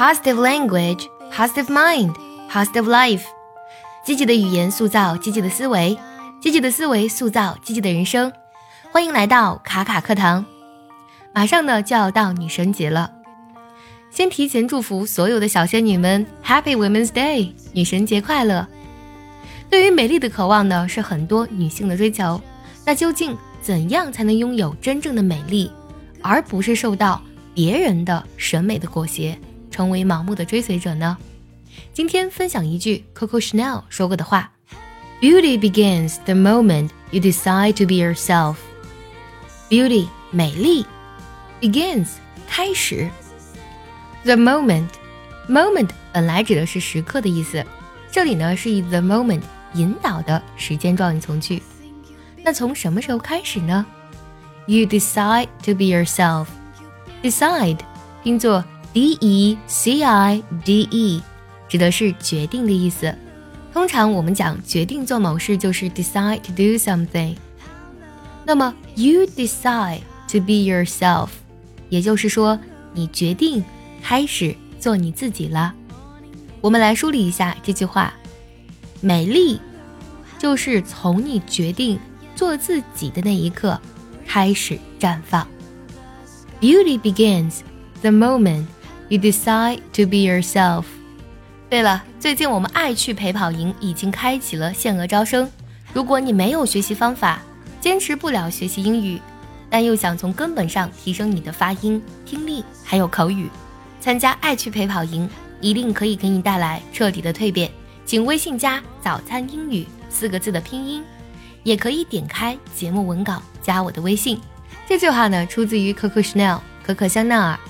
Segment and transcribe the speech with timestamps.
[0.00, 2.14] positive language, positive mind,
[2.50, 3.24] positive life。
[4.02, 5.98] 积极的语言塑造积极的思维，
[6.40, 8.32] 积极的思维塑造积极的人生。
[8.90, 10.46] 欢迎来到卡卡课堂。
[11.34, 13.12] 马上呢就要到女神节了，
[14.10, 18.66] 先提前祝福所有的小仙女们 Happy Women's Day，女神节快乐！
[19.68, 22.40] 对于美丽的渴望呢，是很多女性的追求。
[22.86, 25.70] 那究竟怎样才能拥有真正的美丽，
[26.22, 27.20] 而不是受到
[27.52, 29.38] 别人的审美的裹挟，
[29.79, 31.17] 成为盲目的追随者呢？
[31.93, 34.49] 今天分享一句 Coco Chanel 说过的话：“
[35.21, 38.55] Beauty begins the moment you decide to be yourself。”
[39.69, 40.85] Beauty 美丽
[41.59, 42.07] begins
[42.47, 43.09] 开始，
[44.23, 44.87] the moment
[45.49, 47.65] moment 本来指的是时刻的意思，
[48.11, 49.41] 这里呢是以 the moment
[49.73, 51.61] 引导的时间状语从句。
[52.43, 53.85] 那从什么时候开始呢？
[54.67, 57.79] You decide to be yourself。Decide
[58.23, 61.22] 拼作 d e c i d e，
[61.68, 63.14] 指的是决定的意思。
[63.72, 67.36] 通常我们讲决定做某事就是 decide to do something。
[68.44, 70.00] 那么 you decide
[70.30, 71.28] to be yourself，
[71.88, 72.58] 也就是说
[72.92, 73.64] 你决定
[74.02, 75.74] 开始做你自己了。
[76.60, 78.12] 我们来梳理一下这句话：
[79.00, 79.60] 美丽
[80.38, 81.98] 就是从你决定。
[82.36, 83.78] 做自己的那一刻
[84.26, 85.46] 开始绽放。
[86.58, 87.56] Beauty begins
[88.00, 88.64] the moment
[89.10, 90.84] you decide to be yourself。
[91.68, 95.48] 对了，最近我们爱趣陪跑营已经开启了限额招生。
[95.92, 97.42] 如果你没有学习方法，
[97.80, 99.20] 坚持不了学习英语，
[99.68, 103.50] 但又想从根本上提升你的发音、听力还有口语，
[104.00, 105.28] 参加爱趣陪跑营
[105.60, 107.70] 一定可以给你带来彻底的蜕变。
[108.06, 111.04] 请微信加“早餐英语”四个字的拼音。
[111.62, 114.40] 也可以点开节目文稿加我的微信。
[114.88, 117.60] 这句话呢，出自于 Coco Chanel 可可香奈儿。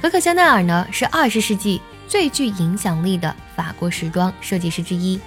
[0.00, 5.20] 可可香奈儿呢，是二十世纪最具影响力的法国时装设计师之一。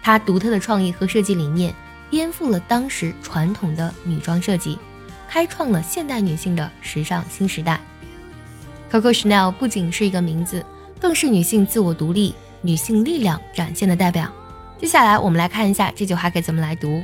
[0.00, 1.74] 她独特的创意和设计理念，
[2.08, 4.78] 颠覆了当时传统的女装设计，
[5.28, 7.80] 开创了现代女性的时尚新时代。
[8.90, 10.64] Coco Chanel 不仅是一个名字，
[11.00, 14.30] 更是女性自我独立、女性力量展现的代表。
[14.78, 17.02] 接下来，我们来看一下这句话该怎么来读。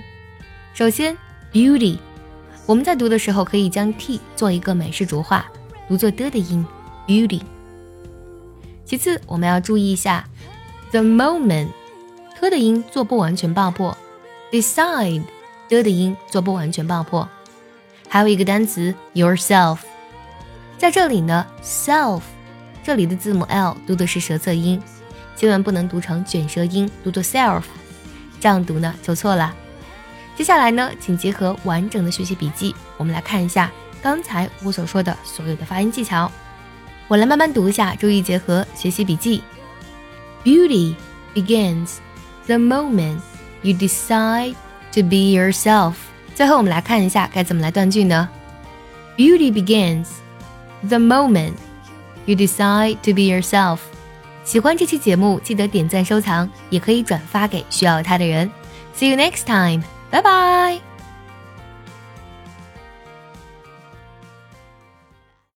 [0.73, 1.17] 首先
[1.53, 1.99] ，beauty，
[2.65, 5.45] 我们在读的时候可以将 t 做一个美式浊化，
[5.89, 6.65] 读作的的音
[7.07, 7.41] ，beauty。
[8.85, 10.29] 其次，我们要注意一下
[10.91, 13.97] ，the moment，t 的音做不完全爆破
[14.51, 15.23] ，decide，
[15.69, 17.27] 的的音做不完全爆破。
[18.09, 19.79] 还有一个单词 yourself，
[20.77, 22.21] 在这里呢，self，
[22.83, 24.79] 这里的字母 l 读的是舌侧音，
[25.35, 27.63] 千万不能读成卷舌音，读作 self，
[28.39, 29.55] 这样读呢就错了。
[30.37, 33.71] 接下来呢，请结合完整的学习笔记，我们来看一下
[34.03, 36.31] 刚才我所说的所有的发音技巧。
[37.13, 39.43] 我来慢慢读一下，注意结合学习笔记。
[40.43, 40.95] Beauty
[41.35, 41.99] begins
[42.47, 43.21] the moment
[43.61, 44.55] you decide
[44.95, 45.93] to be yourself。
[46.35, 48.27] 最后我们来看一下该怎么来断句呢
[49.19, 50.07] ？Beauty begins
[50.89, 51.53] the moment
[52.25, 53.81] you decide to be yourself。
[54.43, 58.51] 喜欢这期节目，记得点赞收藏，也可以转发给需要它的人。
[58.97, 59.83] See you next time.
[60.11, 60.92] Bye bye!